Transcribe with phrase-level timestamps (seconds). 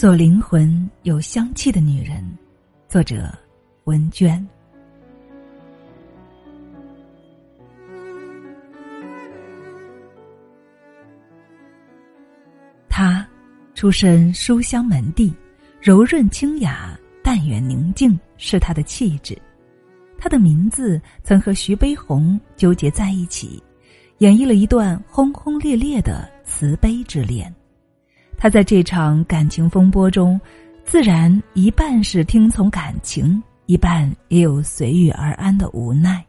[0.00, 2.26] 做灵魂有香气的女人，
[2.88, 3.30] 作者
[3.84, 4.42] 文娟。
[12.88, 13.28] 她
[13.74, 15.30] 出身书香门第，
[15.82, 19.36] 柔润清雅，淡远宁静是她的气质。
[20.16, 23.62] 她的名字曾和徐悲鸿纠结在一起，
[24.20, 27.54] 演绎了一段轰轰烈烈的慈悲之恋。
[28.40, 30.40] 他在这场感情风波中，
[30.82, 36.24] 自然一半是听从感情，一半也有随遇而安的无奈。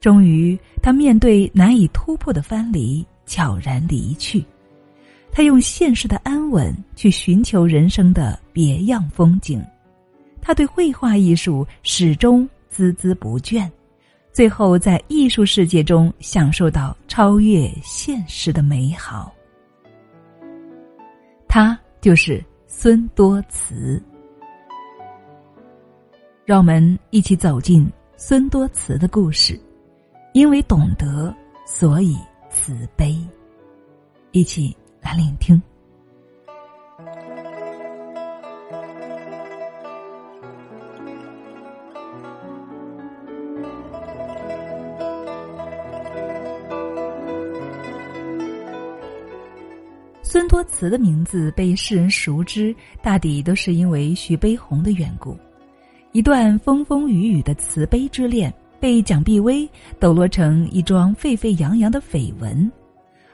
[0.00, 4.44] 终于，他面对难以突破的藩篱，悄然离去。
[5.32, 9.60] 他用现实的安稳去寻求人生的别样风景。
[10.40, 13.68] 他对绘画艺术始终孜孜不倦，
[14.32, 19.34] 最后在艺术世界中享受到超越现实的美好。
[21.54, 24.02] 他就是孙多慈。
[26.44, 29.56] 让我们一起走进孙多慈的故事，
[30.32, 31.32] 因为懂得，
[31.64, 32.16] 所以
[32.50, 33.16] 慈悲。
[34.32, 35.62] 一起来聆听。
[50.54, 55.36] 多慈的名字被世人熟知，大抵都是因为徐悲鸿的缘故。
[56.12, 62.70] 一段风风雨雨的慈悲之恋，被蒋碧薇抖落成一桩沸沸扬扬的绯闻。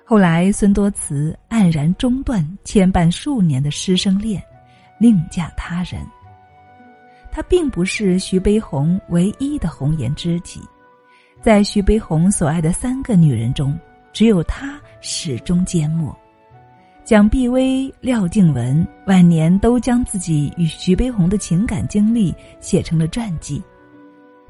[0.02, 4.42] 后来，孙多慈黯然中断牵绊数年的师生恋，
[4.98, 6.00] 另嫁他人。
[7.30, 10.58] 他并不是徐悲鸿唯一的红颜知己，
[11.42, 13.78] 在徐悲鸿所爱的三个女人中，
[14.10, 16.18] 只有他始终缄默。
[17.10, 23.60] 蒋碧薇、廖静文晚年都将自己与徐悲鸿的情感经历写成了传记，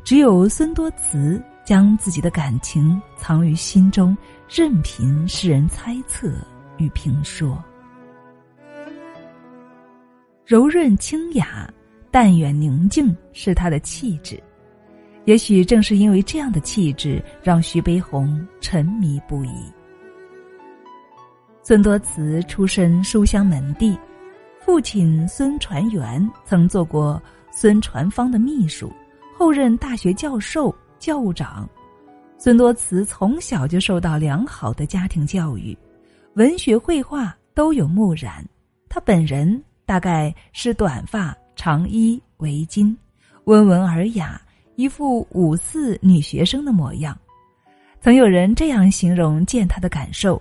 [0.04, 4.14] 只有孙多慈将自己的感情藏于心中，
[4.46, 6.30] 任凭世人猜测
[6.76, 7.58] 与评说。
[10.44, 11.66] 柔润清雅、
[12.10, 14.38] 淡远宁静是他的气质，
[15.24, 19.62] 也许正是因为这样的气质，让徐悲鸿沉迷不已。
[21.62, 23.96] 孙多慈出身书香门第，
[24.60, 27.22] 父亲孙传元曾做过
[27.52, 28.90] 孙传芳的秘书，
[29.36, 31.68] 后任大学教授、教务长。
[32.38, 35.76] 孙多慈从小就受到良好的家庭教育，
[36.32, 38.42] 文学、绘画都有目染。
[38.88, 42.96] 他本人大概是短发、长衣、围巾，
[43.44, 44.40] 温文尔雅，
[44.76, 47.16] 一副五四女学生的模样。
[48.00, 50.40] 曾有人这样形容见他的感受。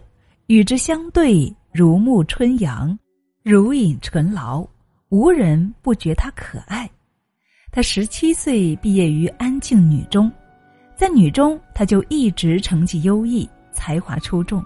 [0.50, 2.98] 与之相对，如沐春阳，
[3.44, 4.68] 如饮醇醪，
[5.10, 6.90] 无人不觉他可爱。
[7.72, 10.32] 他十七岁毕业于安庆女中，
[10.96, 14.66] 在女中他就一直成绩优异，才华出众。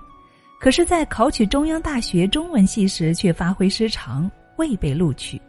[0.58, 5.42] 可是，在考取中央大学中文系时，却发挥失常，未被录取。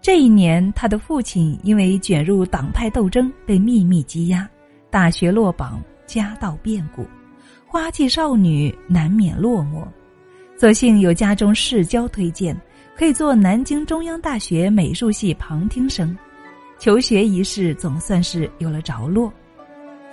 [0.00, 4.44] 这一年，他的父亲因为卷入党派斗争，被秘密羁押，
[4.90, 7.06] 大学落榜，家道变故。
[7.72, 9.82] 花季少女难免落寞，
[10.58, 12.54] 所幸有家中世交推荐，
[12.94, 16.14] 可以做南京中央大学美术系旁听生，
[16.78, 19.32] 求学一事总算是有了着落。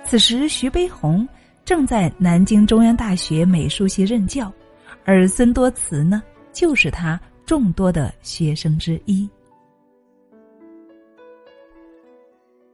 [0.06, 1.28] 此时，徐悲鸿
[1.62, 4.50] 正在南京中央大学美术系任教，
[5.04, 6.22] 而孙多慈呢，
[6.54, 9.28] 就是他众多的学生之一。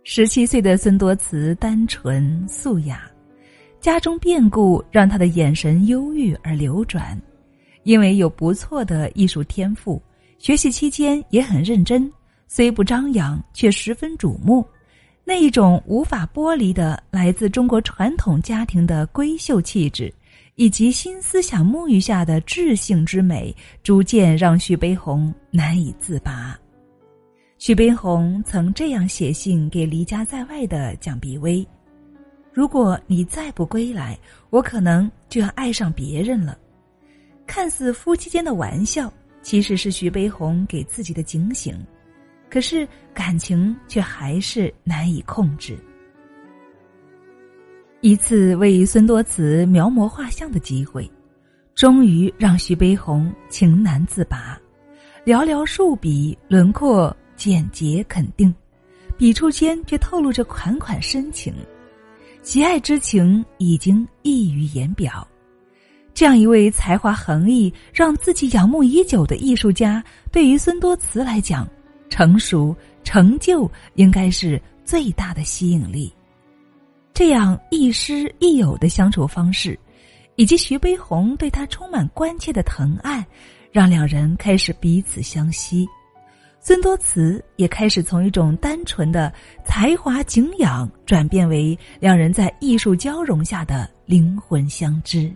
[0.04, 3.10] 十七岁的孙多慈单纯素雅。
[3.80, 7.20] 家中变故让他的眼神忧郁而流转，
[7.84, 10.02] 因为有不错的艺术天赋，
[10.38, 12.10] 学习期间也很认真，
[12.48, 14.66] 虽不张扬，却十分瞩目。
[15.24, 20.12] 那一种无法剥离的来自中国传统家庭的闺秀气质，
[20.54, 26.58] 以及新思想沐浴下的智性之美，逐渐让徐悲鸿难以自拔。
[27.58, 31.66] 徐悲鸿曾这样写信给离家在外的蒋碧薇。
[32.56, 34.18] 如果你再不归来，
[34.48, 36.56] 我可能就要爱上别人了。
[37.46, 39.12] 看似夫妻间的玩笑，
[39.42, 41.78] 其实是徐悲鸿给自己的警醒。
[42.48, 45.78] 可是感情却还是难以控制。
[48.00, 51.06] 一次为孙多慈描摹画像的机会，
[51.74, 54.58] 终于让徐悲鸿情难自拔。
[55.26, 58.54] 寥寥数笔，轮廓简洁肯定，
[59.18, 61.52] 笔触间却透露着款款深情。
[62.46, 65.26] 喜爱之情已经溢于言表，
[66.14, 70.00] 这样一位才华横溢、让自己仰慕已久的艺术家，
[70.30, 71.68] 对于孙多慈来讲，
[72.08, 72.72] 成熟
[73.02, 76.14] 成就应该是最大的吸引力。
[77.12, 79.76] 这样亦师亦友的相处方式，
[80.36, 83.26] 以及徐悲鸿对他充满关切的疼爱，
[83.72, 85.84] 让两人开始彼此相惜。
[86.66, 89.32] 孙多慈也开始从一种单纯的
[89.64, 95.32] 才华敬仰，转变为两人在艺术交融下的灵魂相知。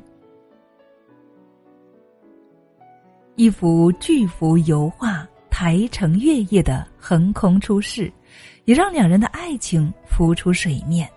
[3.36, 8.12] 一幅巨幅油画台城月夜的横空出世，
[8.64, 11.08] 也让两人的爱情浮出水面。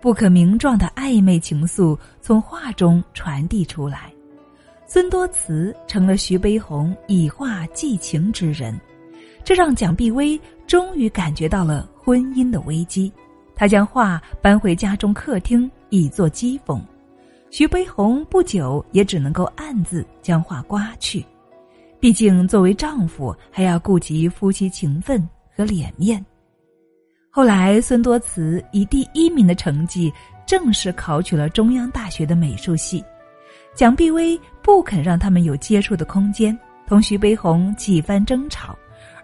[0.00, 4.12] 不可名状的暧昧情愫从画中传递出来，
[4.84, 8.76] 孙多慈成了徐悲鸿以画寄情之人，
[9.48, 13.10] 这让蒋碧薇终于感觉到了婚姻的危机。
[13.54, 16.78] 她将画搬回家中客厅以作讥讽，
[17.48, 21.24] 徐悲鸿不久也只能够暗自将画刮去。
[21.98, 26.22] 毕竟，作为丈夫，还要顾及夫妻情分和脸面。
[27.30, 30.12] 后来，孙多慈以第一名的成绩
[30.44, 33.02] 正式考取了中央大学的美术系。
[33.74, 36.54] 蒋碧薇不肯让他们有接触的空间，
[36.86, 38.78] 同徐悲鸿几番争吵，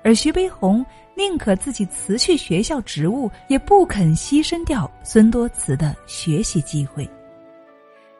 [0.05, 0.85] 而徐悲鸿
[1.17, 7.09] 宁可自己辞去学校职务，也不肯牺牲掉孙多慈的学习机会。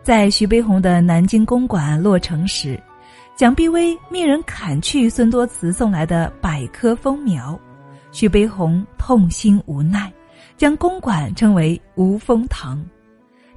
[0.03, 2.81] 在徐悲鸿的南京公馆落成时。
[3.37, 7.59] 蒋碧薇命人砍去孙多慈送来的百棵枫苗，
[8.13, 10.13] 徐悲鸿痛心无奈，
[10.57, 12.81] 将公馆称为无风堂，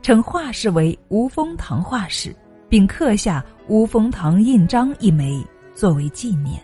[0.01, 2.35] 称画室为无风堂画室，
[2.67, 5.45] 并刻下无风堂印章一枚
[5.75, 6.59] 作为纪念。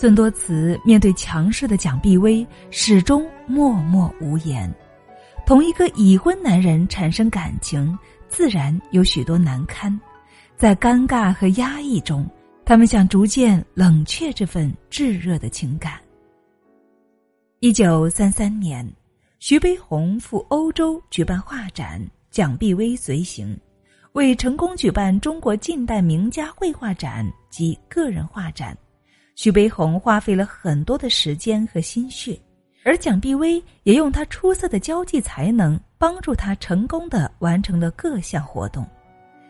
[0.00, 4.74] 孙多慈面对强势的蒋碧薇，始终默默无言。
[5.44, 10.00] 同一个已婚男人产生感情，自然有许多难堪。
[10.56, 12.26] 在尴尬和压抑中，
[12.64, 16.00] 他们想逐渐冷却这份炙热的情感。
[17.58, 18.90] 一九三三年，
[19.38, 23.54] 徐悲鸿赴欧洲举办画展，蒋碧薇随行，
[24.12, 28.74] 为成功举办中国近代名家绘画展及个人画展，
[29.34, 32.38] 徐悲鸿花费了很多的时间和心血，
[32.84, 38.86] 而蒋碧薇也用她出色的交际才能，帮助他成功的完成了各项活动。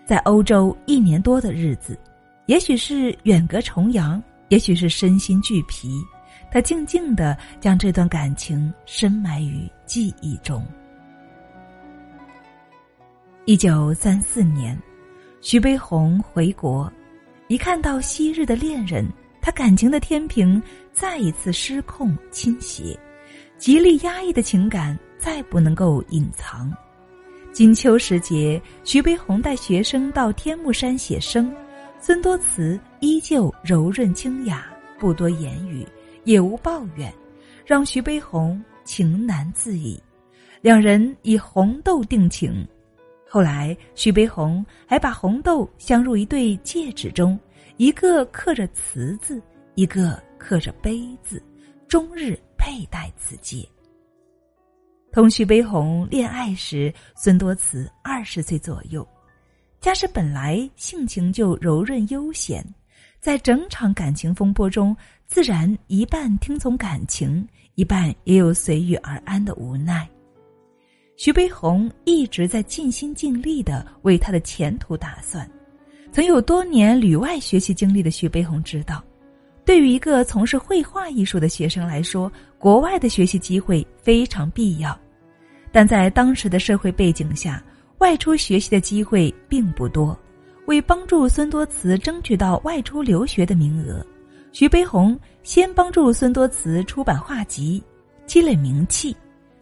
[0.07, 1.99] 在欧洲一年多的日子，
[2.47, 6.03] 也许是远隔重洋，也许是身心俱疲，
[6.51, 10.65] 他静静的将这段感情深埋于记忆中。
[13.45, 14.77] 一九三四年，
[15.41, 16.93] 徐悲鸿回国，
[17.49, 19.09] 一看到昔日的恋人，
[19.41, 22.99] 他感情的天平再一次失控倾斜，
[23.57, 26.73] 极力压抑的情感再不能够隐藏。
[27.53, 31.53] 金秋时节，徐悲鸿带学生到天目山写生，
[31.99, 34.67] 孙多慈依旧柔润清雅，
[34.99, 35.87] 不多言语，
[36.25, 37.13] 也无抱怨，
[37.67, 40.01] 让徐悲鸿情难自已。
[40.61, 42.67] 两人以红豆定情，
[43.29, 47.39] 后来徐悲鸿还把红豆镶入一对戒指中，
[47.81, 49.43] 一个刻着“慈”字，
[49.75, 51.43] 一个刻着“悲”字，
[51.89, 53.67] 终日佩戴此戒。
[55.11, 59.09] 同徐悲鸿恋爱时，孙多慈二十岁左右，
[59.81, 62.63] 家世本来性情就柔润悠闲，
[63.19, 64.95] 在整场感情风波中，
[65.27, 70.07] 自然一半听从感情，一半也有随遇而安的无奈。
[71.17, 75.51] 徐悲鸿一直在尽心尽力的为他的前途打算。
[76.13, 79.03] 曾有多年旅外学习经历的徐悲鸿知道，
[79.65, 84.99] 对于一个从事绘画艺术的学生来说，国外的学习机会非常必要，
[85.71, 87.63] 但在当时的社会背景下，
[87.99, 90.19] 外出学习的机会并不多。
[90.67, 94.05] 为帮助孙多慈争取到外出留学的名额，
[94.53, 97.83] 徐悲鸿先帮助孙多慈出版画集，
[98.27, 99.17] 积累名气。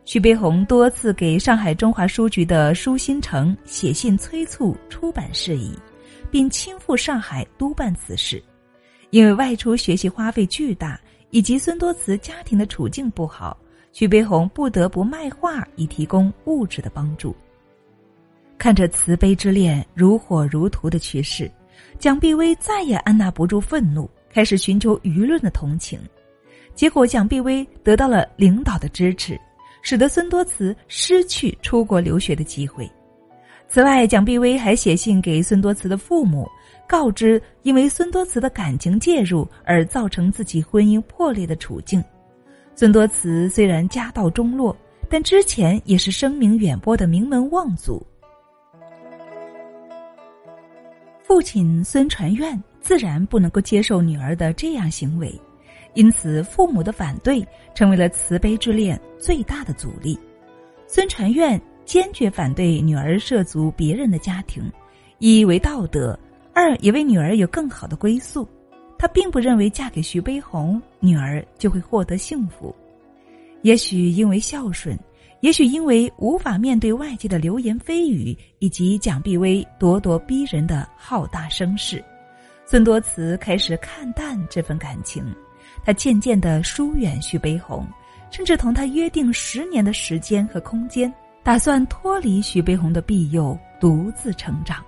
[0.04, 5.72] 徐悲鸿多次给上海中华书局的舒新城写信催促出版事宜，
[6.30, 8.42] 并亲赴上海督办此事。
[9.10, 11.00] 因为外出学习花费巨大。
[11.30, 13.54] 以及孙多慈家庭的处境不好，
[13.92, 17.36] 徐悲鸿不得不卖画以提供物质的帮助。
[18.56, 21.50] 看着慈悲之恋如火如荼的趋势，
[21.98, 26.00] 蒋碧薇再也按捺不住愤怒，开始寻求舆论的同情。
[26.74, 29.38] 结果，蒋碧薇得到了领导的支持，
[29.82, 32.90] 使得孙多慈失去出国留学的机会。
[33.68, 36.48] 此外，蒋碧薇还写信给孙多慈的父母。
[36.88, 42.02] 告知因为孙多慈的感情介入而造成自己婚姻破裂的处境，
[42.74, 44.74] 孙多慈虽然家道中落，
[45.06, 48.02] 但之前也是声名远播的名门望族。
[51.22, 55.38] 父亲孙传苑自然不能够接受女儿的这样行为，
[55.92, 60.18] 因此父母的反对成为了慈悲之恋最大的阻力。
[60.86, 64.70] 孙传苑坚决反对女儿涉足别人的家庭，
[65.20, 66.16] 一为道德，
[66.52, 68.46] 二也为女儿有更好的归宿。
[68.98, 72.76] 他并不认为嫁给徐悲鸿，女儿就会获得幸福。
[73.62, 74.98] 也许因为孝顺，
[75.40, 82.04] 也许因为无法面对外界的流言蜚语以及蒋碧薇咄咄逼人的浩大声势，
[82.66, 85.24] 孙多慈开始看淡这份感情。
[85.86, 87.86] 他渐渐的疏远徐悲鸿。
[88.30, 91.10] 甚至同他约定十年的时间和空间，
[91.48, 94.84] 打算脱离徐悲鸿的庇佑，独自成长。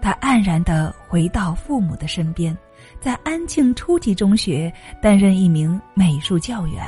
[0.00, 2.56] 他黯然的回到父母的身边，
[3.00, 6.84] 在安庆初级中学担任一名美术教员。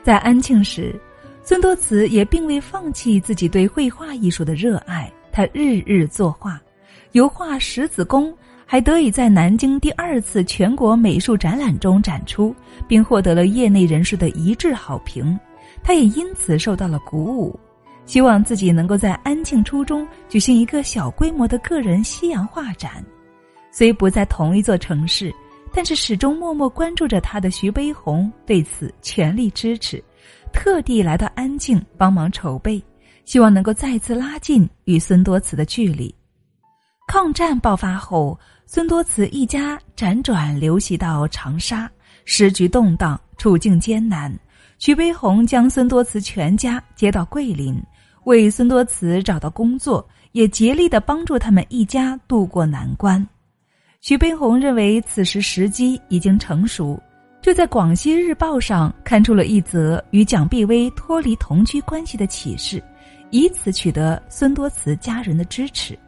[0.00, 0.94] 在安庆时，
[1.42, 6.62] 孙多慈也并未放弃自己对绘画艺术的热爱，他日日作画，
[7.10, 8.32] 油画十子宫。
[8.64, 12.54] 还得以在南京第二次全国美术展览中展出，
[12.86, 15.36] 并获得了业内人士的一致好评。
[15.82, 17.58] 他也因此受到了鼓舞，
[18.08, 23.04] 希望自己能够在安庆初中举行一个小规模的个人西洋画展。
[23.70, 25.30] 虽不在同一座城市，
[25.74, 30.02] 但是始终默默关注着他的徐悲鸿对此全力支持，
[30.54, 32.82] 特地来到安庆帮忙筹备，
[33.26, 36.12] 希望能够再次拉近与孙多慈的距离。
[37.06, 38.36] 抗战爆发后。
[38.70, 41.90] 孙多慈一家辗转流徙到长沙，
[42.26, 44.30] 时局动荡，处境艰难。
[44.78, 47.82] 徐悲鸿将孙多慈全家接到桂林，
[48.28, 53.26] 为孙多慈找到工作，也竭力的帮助他们一家渡过难关。
[54.02, 57.00] 徐悲鸿认为此时时机已经成熟，
[57.40, 62.82] 就在《广西日报》上刊出了一则与蒋碧薇脱离同居关系的启事，
[63.30, 65.98] 以此取得孙多慈家人的支持。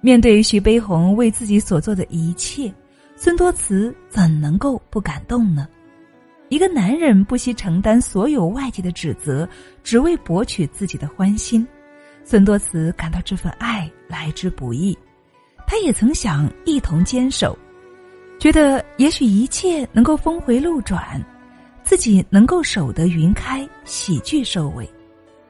[0.00, 2.74] 面对徐悲鸿为自己所做的一切，
[3.14, 5.68] 孙多慈怎能够不感动呢？
[6.48, 9.48] 一个男人不惜承担所有外界的指责，
[9.82, 11.66] 只为博取自己的欢心，
[12.24, 14.96] 孙多慈感到这份爱来之不易。
[15.66, 17.58] 他也曾想一同坚守，
[18.38, 21.20] 觉得也许一切能够峰回路转，
[21.82, 24.88] 自己能够守得云开，喜剧收尾。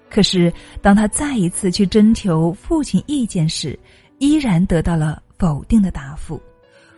[0.09, 0.51] 可是
[0.81, 3.79] 当他再一次去征求父亲意见时，
[4.19, 6.41] 依然得到了否定的答复，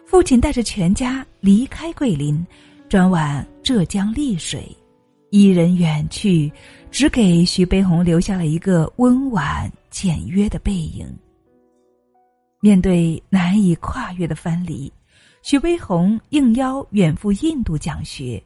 [0.07, 2.47] 父亲带着全家离开桂林，
[2.89, 4.75] 转往浙江丽水，
[5.29, 6.51] 一人远去，
[6.91, 11.07] 只给徐悲鸿留下了一个温婉简约的背影。
[12.61, 14.91] 面对难以跨越的藩篱，
[15.43, 18.43] 徐悲鸿应邀远赴印度讲学，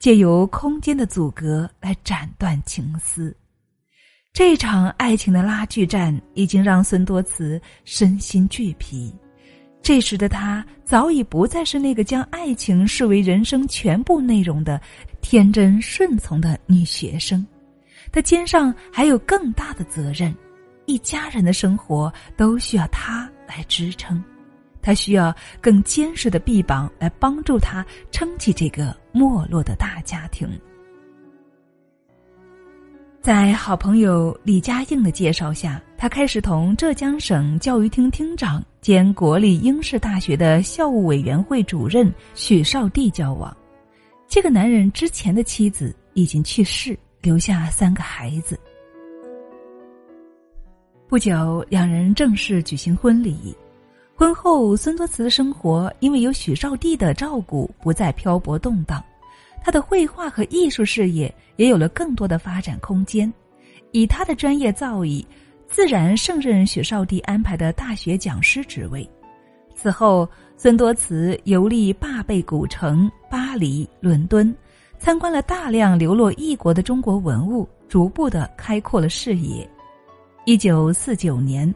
[0.00, 3.34] 借由空间的阻隔来斩断情丝。
[4.32, 9.14] 这场爱情的拉锯战已经让孙多慈身心俱疲，
[9.86, 14.80] 这时的他早已不再是那个将爱情视为人生全部内容的
[15.20, 17.46] 天真顺从的女学生，
[18.10, 20.34] 她肩上还有更大的责任，
[20.86, 24.20] 一家人的生活都需要他来支撑，
[24.82, 30.48] 他需要更坚实的臂膀来帮助他撑起这个没落的大家庭。
[33.26, 43.52] 在好朋友李佳应的介绍下，他开始同浙江省教育厅厅长兼国立英式大学的校务委员会主任许绍帝交往。
[44.28, 48.56] 这个男人之前的妻子已经去世，留下三个孩子。
[51.08, 53.52] 不久，两人正式举行婚礼。
[54.14, 59.02] 婚后，孙多慈的生活因为有许绍帝的照顾，不再漂泊动荡。
[59.66, 63.30] 他的绘画和艺术事业也有了更多的发展空间，
[63.90, 65.26] 以他的专业造诣，
[65.66, 69.04] 自然胜任许绍帝安排的大学讲师职位。
[69.74, 74.54] 此后，孙多慈游历坝贝古城、巴黎、伦敦，
[75.00, 79.68] 参观了大量流落异国的中国文物，逐步的开阔了视野。
[80.44, 81.74] 一九四九年，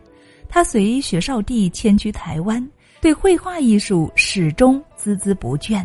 [0.49, 2.65] 他随许绍帝迁居台湾，
[3.01, 5.85] 对绘画艺术始终孜孜不倦。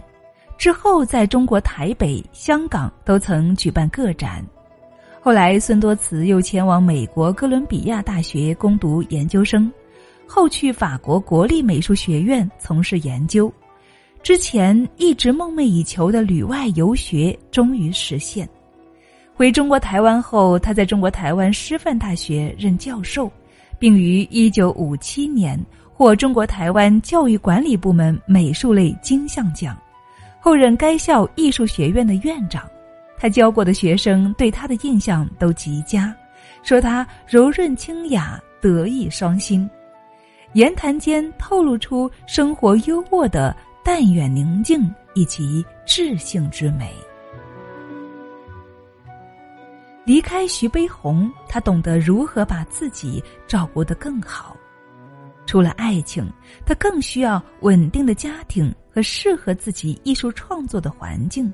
[0.58, 4.44] 之后，在中国台北、香港都曾举办个展。
[5.22, 9.72] 后来，孙多慈又前往美国哥伦比亚大学攻读研究生，
[10.26, 13.52] 后去法国国立美术学院从事研究。
[14.24, 18.48] 之前一直梦寐以求的旅外游学终于实现。
[19.36, 23.32] 回中国台湾后，他在中国台湾师范大学任教授，
[23.78, 25.60] 并于一九五七年
[25.94, 29.78] 获中国台湾教育管理部门美术类金像奖。
[30.46, 32.70] 后任该校艺术学院的院长，
[33.18, 36.16] 他教过的学生对他的印象都极佳，
[36.62, 39.68] 说他柔润清雅、德艺双馨。
[40.54, 46.94] 言谈间透露出生活优渥的淡远宁静以及智性之美。
[50.06, 54.56] 离开徐悲鸿，他懂得如何把自己照顾得更好。
[55.48, 56.32] 除了爱情，
[56.68, 61.52] 他更需要稳定的家庭和适合自己艺术创作的环境。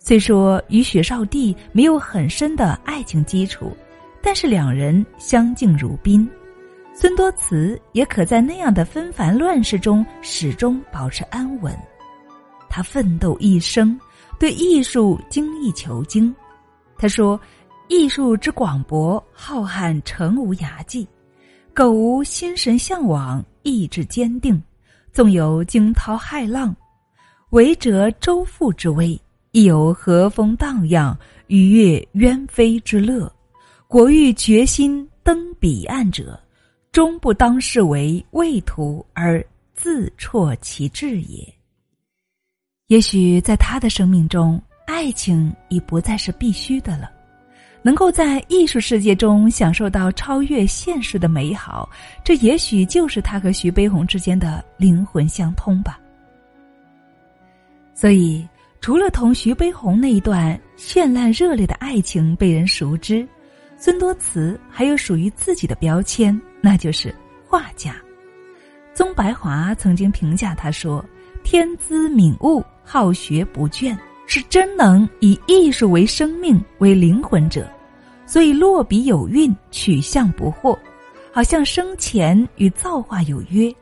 [0.00, 3.70] 虽说与许少帝没有很深的爱情基础，
[4.20, 6.28] 但是两人相敬如宾。
[6.92, 11.72] 孙多慈也可在那样的纷繁乱世中始终保持安稳。
[12.68, 13.96] 他奋斗一生，
[14.40, 16.34] 对艺术精益求精。
[16.98, 17.40] 他说。
[17.88, 21.06] 艺术之广博浩瀚，诚无涯际；
[21.74, 24.60] 苟无心神向往，意志坚定，
[25.14, 26.74] 纵有惊涛骇浪，
[27.50, 29.18] 违折舟覆之危，
[29.52, 31.16] 亦有和风荡漾、
[31.46, 33.32] 愉悦鸢飞之乐。
[33.86, 36.36] 果欲决心登彼岸者，
[36.90, 39.40] 终不当视为畏途而
[39.72, 41.54] 自辍其志也。
[42.88, 47.08] 也许在他的生命中，爱情已不再是必须的了。
[47.86, 51.86] 能够在艺术世界中享受到超越现实的美好，
[52.24, 56.00] 这也许就是他和徐悲鸿之间的灵魂相通吧。
[57.92, 58.48] 所以，
[58.80, 63.28] 除了同徐悲鸿那一段绚烂热烈的爱情被人熟知，
[63.76, 67.14] 孙多慈还有属于自己的标签，那就是
[67.46, 67.94] 画家。
[68.94, 71.04] 宗白华曾经评价他说
[71.44, 73.94] ：“天资敏悟，好学不倦。”
[74.26, 77.70] 是真能以艺术为生命为灵魂者，
[78.34, 80.76] 所以落笔有韵，取象不惑，
[81.32, 83.72] 好像生前与造化有约，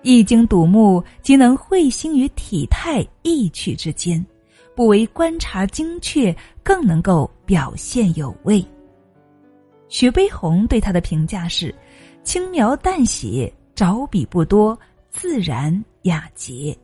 [0.00, 4.24] 一经睹目即能会心于体态意趣之间，
[4.74, 8.64] 不为观察精确，更能够表现有味。
[9.90, 11.74] 徐悲鸿对他的评价是：
[12.22, 14.78] 轻描淡写，着笔不多，
[15.10, 16.74] 自然雅洁。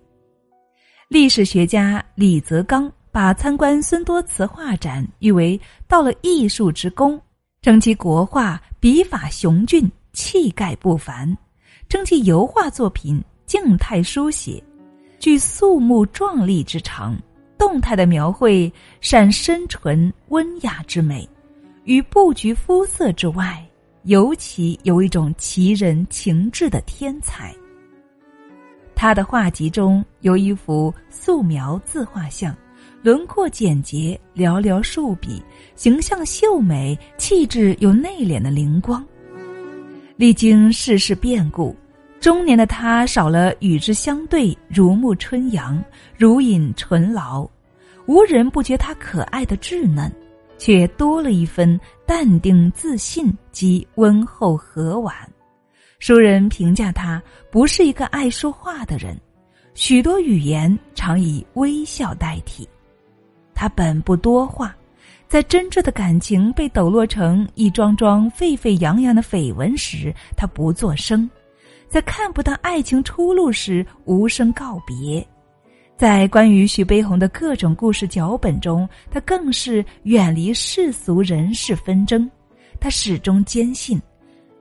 [1.08, 2.92] 历史学家李泽刚。
[3.14, 7.16] 把参观孙多慈画展誉为到了艺术之宫，
[7.62, 11.32] 称其国画笔法雄峻，气概不凡；
[11.88, 14.60] 称其油画作品静态书写，
[15.20, 17.14] 具肃穆壮丽之长；
[17.56, 21.28] 动态的描绘善深沉温雅之美，
[21.84, 23.64] 与布局肤色之外，
[24.06, 27.54] 尤其有一种奇人情致的天才。
[28.96, 32.52] 他的画集中有一幅素描自画像。
[33.04, 35.42] 轮廓简洁，寥寥数笔，
[35.74, 39.06] 形象秀美，气质又内敛的灵光。
[40.16, 41.76] 历经世事变故，
[42.18, 45.84] 中年的他少了与之相对如沐春阳、
[46.16, 47.46] 如饮醇醪，
[48.06, 50.10] 无人不觉他可爱的稚嫩，
[50.56, 55.14] 却多了一分淡定自信及温厚和婉。
[55.98, 59.14] 熟人评价他不是一个爱说话的人，
[59.74, 62.66] 许多语言常以微笑代替。
[63.54, 64.74] 他本不多话，
[65.28, 71.28] 在真挚的感情被抖落成一桩桩沸沸扬扬的绯闻时，他不作声；
[71.88, 75.24] 在看不到爱情出路时，无声告别；
[75.96, 82.28] 在关于徐悲鸿的各种故事脚本中，他更是远离世俗人事纷争。
[82.80, 84.00] 他始终坚信，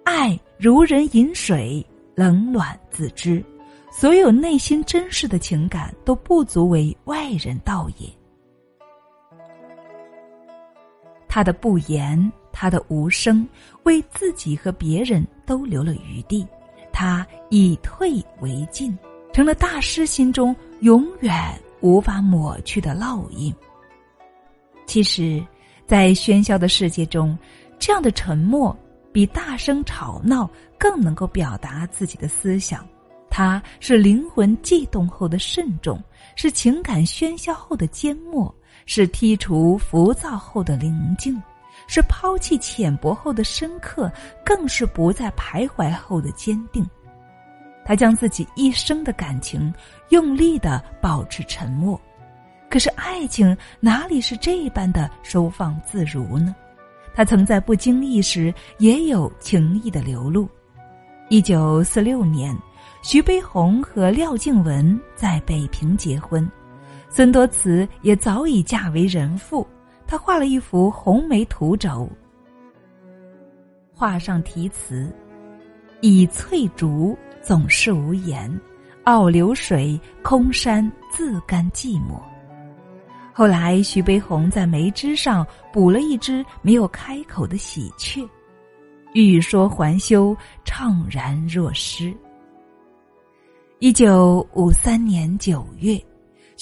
[0.06, 3.44] 爱如人饮水，冷暖自知。
[3.92, 8.08] 所有内心真实的情感都不足为外人道也。
[11.34, 13.50] 他的不言，他的无声，
[13.86, 16.46] 为自己和别人都留了余地。
[16.92, 18.96] 他以退为进，
[19.34, 23.52] 成了大师心中永远无法抹去的烙印。
[24.86, 25.44] 其实，
[25.88, 27.36] 在喧嚣的世界中，
[27.80, 28.78] 这样的沉默
[29.12, 32.88] 比大声吵闹更能够表达自己的思想。
[33.28, 36.00] 它是灵魂悸动后的慎重，
[36.36, 38.54] 是情感喧嚣后的缄默。
[38.86, 41.42] 是剔除浮躁后的宁静，
[41.88, 44.12] 是抛弃浅薄后的深刻，
[44.46, 46.86] 更是不再徘徊后的坚定。
[47.86, 49.74] 他将自己一生的感情
[50.10, 52.00] 用力的保持沉默，
[52.70, 56.56] 可是爱情哪里是这般的收放自如呢？
[57.14, 60.50] 他曾在不经意时也有情意的流露。
[61.30, 62.58] 一九四六年，
[63.02, 66.50] 徐悲鸿和廖静文在北平结婚。
[67.16, 69.68] 孙多慈也早已嫁为人妇，
[70.08, 72.10] 她画了一幅红梅图轴，
[73.94, 75.14] 画上题词
[76.02, 78.52] ：“以翠竹总是无言，
[79.04, 82.20] 傲流水空山自甘寂寞。”
[83.32, 88.28] 后来，徐悲鸿在梅枝上补了一只没有开口的喜鹊，
[89.14, 92.12] 欲说还休，怅然若失。
[93.78, 96.04] 一九五三年九月，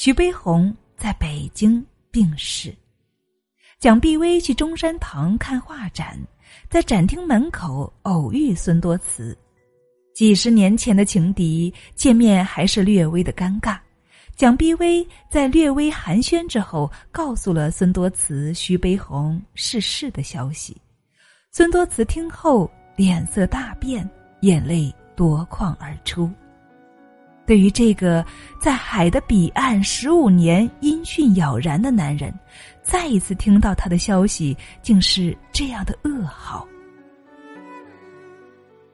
[0.04, 2.74] 徐悲鸿在北京病逝。
[3.80, 6.20] 蒋碧薇去中山堂看画展，
[6.72, 9.38] 在展厅门口偶遇孙多慈。
[10.16, 13.78] 几十年前的情敌见面还是略微的尴尬。
[14.36, 20.76] 蒋碧薇在略微寒暄之后，告诉了孙多慈徐悲鸿逝世的消息。
[21.52, 24.10] 孙多慈听后脸色大变，
[24.42, 26.28] 眼泪夺眶而出。
[27.46, 28.26] 对于这个
[28.60, 32.34] 在海的彼岸十五年音讯杳然的男人，
[32.82, 36.68] 再一次听到他的消息，竟是这样的噩耗。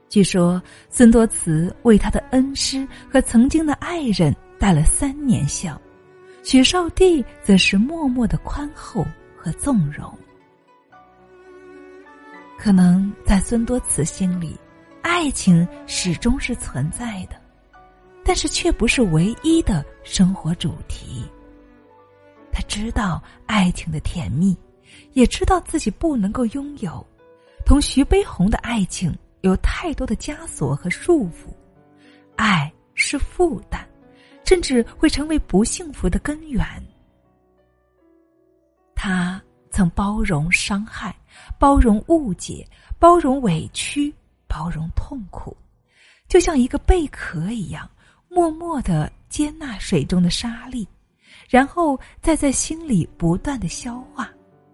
[0.10, 5.79] 据说孙多慈为他的恩师和曾经的爱人带了三年孝，
[6.43, 9.05] 许绍帝则是默默的宽厚
[9.36, 10.12] 和纵容。
[12.57, 14.57] 可能在孙多慈心里，
[15.03, 17.36] 爱情始终是存在的。
[18.27, 21.23] 但是却不是唯一的生活主题。
[22.51, 24.53] 他知道爱情的甜蜜，
[25.13, 27.03] 也知道自己不能够拥有。
[27.65, 31.47] 同徐悲鸿的爱情有太多的枷锁和束缚，
[32.35, 33.79] 爱是负担，
[34.43, 36.65] 甚至会成为不幸福的根源。
[38.93, 41.15] 他曾包容伤害，
[41.57, 42.67] 包容误解，
[42.99, 44.13] 包容委屈，
[44.47, 45.55] 包容痛苦，
[46.27, 47.89] 就像一个贝壳一样。
[48.38, 50.88] 默默的接纳水中的沙粒，
[51.50, 54.30] 然后再在心里不断的消化、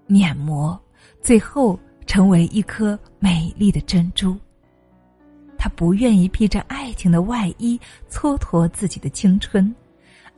[0.06, 0.78] 碾磨，
[1.22, 4.38] 最后成为一颗美丽的珍珠。
[5.58, 7.80] 他不愿意披着爱情的外衣
[8.12, 9.74] 蹉跎自己的青春，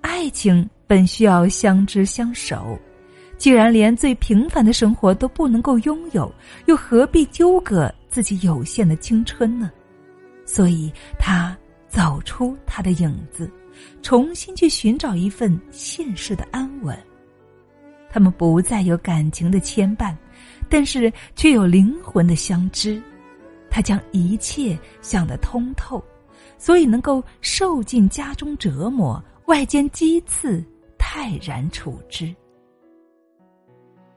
[0.01, 2.77] 爱情本需要相知相守，
[3.39, 6.31] 既然连最平凡的生活都不能够拥有，
[6.67, 9.71] 又何必纠葛自己有限的青春呢？
[10.45, 11.57] 所以他。
[11.95, 13.49] 走出他的影子，
[14.01, 16.93] 重新去寻找一份现实的安稳。
[18.09, 20.13] 他们不再有感情的牵绊，
[20.67, 23.01] 但是却有灵魂的相知。
[23.69, 26.03] 他将一切想得通透，
[26.57, 30.61] 所以能够受尽家中折磨、外间讥刺，
[30.97, 32.35] 泰然处之。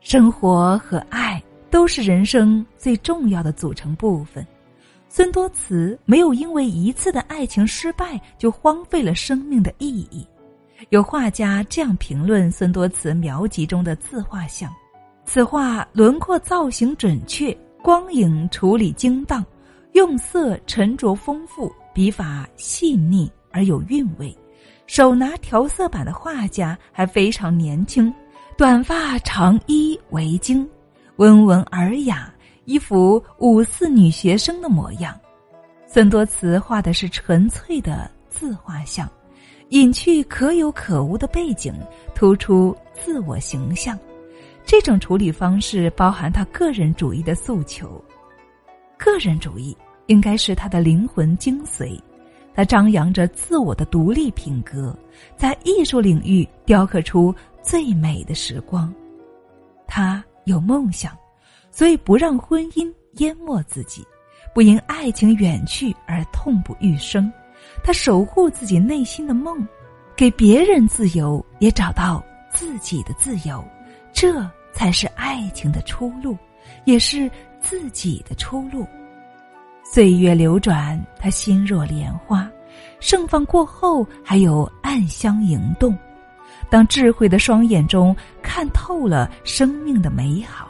[0.01, 4.45] 生活和爱都是人生最重要的组成部分。
[5.19, 10.25] 孙多慈没有因为一次的爱情失败就荒废了生命的意义。
[10.91, 14.73] 有画家这样评论孙多慈描集中的自画像：
[15.25, 17.53] 此画轮廓造型准确，
[17.83, 19.45] 光影处理精当，
[19.95, 24.33] 用色沉着丰富，笔法细腻而有韵味。
[24.87, 28.15] 手拿调色板的画家还非常年轻，
[28.57, 30.65] 短发长衣围巾，
[31.17, 32.33] 温文尔雅。
[32.69, 35.19] 一幅五四女学生的模样，
[35.87, 39.11] 孙多慈画的是纯粹的自画像，
[39.71, 41.73] 隐去可有可无的背景，
[42.15, 43.99] 突出自我形象。
[44.67, 48.05] 这种处理方式包含他个人主义的诉求。
[48.99, 51.99] 个人主义应该是他的灵魂精髓，
[52.55, 54.95] 他张扬着自我的独立品格，
[55.39, 58.93] 在艺术领域雕刻出最美的时光。
[59.87, 61.17] 他有梦想。
[61.79, 64.05] 所以，不让婚姻淹没自己，
[64.53, 67.33] 不因爱情远去而痛不欲生。
[67.85, 69.65] 他守护自己内心的梦，
[70.17, 73.65] 给别人自由，也找到自己的自由。
[74.13, 76.37] 这才是爱情的出路，
[76.85, 78.85] 也是自己的出路。
[79.85, 82.51] 岁月流转，他心若莲花，
[82.99, 85.97] 盛放过后还有暗香盈动。
[86.69, 90.68] 当智慧的双眼中看透了生命的美好。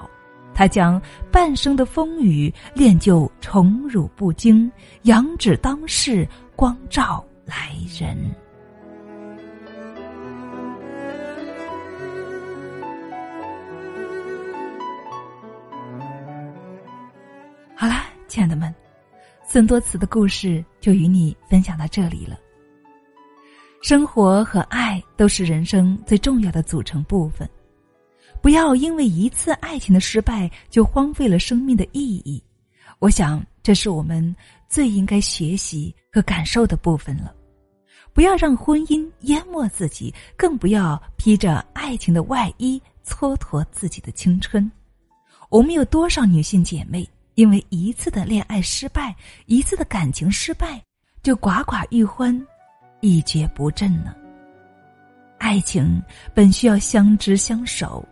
[0.59, 4.69] 他将半生的风雨练就宠辱不惊，
[5.03, 8.19] 扬指当世，光照来人。
[17.77, 18.75] 好啦，亲爱的们，
[19.47, 22.37] 孙多慈的故事就与你分享到这里了。
[23.81, 27.49] 生活和爱都是人生最重要的组成部分。
[28.41, 32.43] 不要因为一次爱情的失败就荒废了生命的意义，
[32.99, 34.35] 我想这是我们
[34.69, 37.35] 最应该学习和感受的部分了。
[38.15, 44.71] 不要让婚姻淹没自己，更不要披着爱情的外衣蹉跎自己的青春。
[45.51, 49.15] 我们有多少女性姐妹因为一次的恋爱失败、
[49.47, 50.83] 一次的感情失败，
[51.23, 52.47] 就寡寡欲欢，
[53.01, 54.15] 一蹶不振呢？
[55.39, 56.03] 爱情
[56.35, 58.07] 本需要相知相守。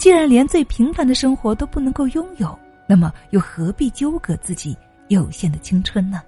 [0.00, 2.58] 既然连最平凡的生活都不能够拥有，
[2.88, 4.74] 那么又何必纠葛自己
[5.08, 6.22] 有限的青春呢？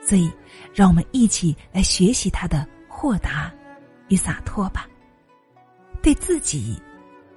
[0.00, 0.32] 所以，
[0.74, 3.52] 让我们一起来学习他的豁达
[4.08, 4.88] 与洒脱吧。
[6.00, 6.80] 对自己，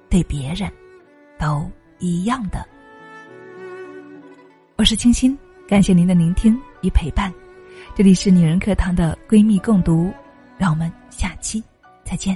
[0.08, 0.72] 对别人，
[1.38, 2.66] 都一样的。
[4.76, 7.30] 我是清新，感谢您的聆听与陪伴。
[7.94, 10.10] 这里是女人课堂的闺蜜共读，
[10.56, 11.62] 让我们下期
[12.04, 12.34] 再见。